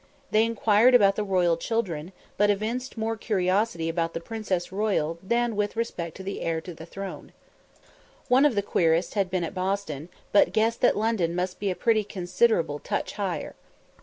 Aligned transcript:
They 0.31 0.45
inquired 0.45 0.95
about 0.95 1.15
the 1.15 1.23
royal 1.23 1.57
children, 1.57 2.11
but 2.35 2.49
evinced 2.49 2.97
more 2.97 3.15
curiosity 3.15 3.87
about 3.87 4.15
the 4.15 4.19
princess 4.19 4.71
royal 4.71 5.19
than 5.21 5.55
with 5.55 5.75
respect 5.75 6.17
to 6.17 6.23
the 6.23 6.41
heir 6.41 6.59
to 6.61 6.73
the 6.73 6.87
throne. 6.87 7.33
One 8.27 8.43
of 8.43 8.55
the 8.55 8.63
querists 8.63 9.13
had 9.13 9.29
been 9.29 9.43
at 9.43 9.53
Boston, 9.53 10.09
but 10.31 10.53
guessed 10.53 10.81
that 10.81 10.97
"London 10.97 11.35
must 11.35 11.59
be 11.59 11.69
a 11.69 11.75
pretty 11.75 12.03
considerable 12.03 12.79
touch 12.79 13.13
higher." 13.13 13.53